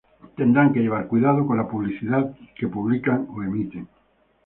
[0.35, 3.87] Tendrán que llevar cuidado con la publicidad que publican o emiten.